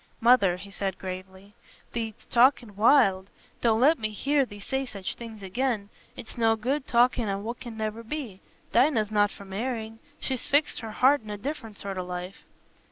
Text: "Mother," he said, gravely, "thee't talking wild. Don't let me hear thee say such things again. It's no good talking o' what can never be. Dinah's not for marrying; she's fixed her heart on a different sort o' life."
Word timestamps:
"Mother," 0.19 0.57
he 0.57 0.71
said, 0.71 0.97
gravely, 0.97 1.53
"thee't 1.93 2.15
talking 2.31 2.75
wild. 2.75 3.29
Don't 3.61 3.79
let 3.79 3.99
me 3.99 4.09
hear 4.09 4.47
thee 4.47 4.59
say 4.59 4.83
such 4.83 5.13
things 5.13 5.43
again. 5.43 5.89
It's 6.17 6.39
no 6.39 6.55
good 6.55 6.87
talking 6.87 7.29
o' 7.29 7.37
what 7.37 7.59
can 7.59 7.77
never 7.77 8.01
be. 8.01 8.41
Dinah's 8.73 9.11
not 9.11 9.29
for 9.29 9.45
marrying; 9.45 9.99
she's 10.19 10.47
fixed 10.47 10.79
her 10.79 10.89
heart 10.89 11.21
on 11.21 11.29
a 11.29 11.37
different 11.37 11.77
sort 11.77 11.99
o' 11.99 12.03
life." 12.03 12.45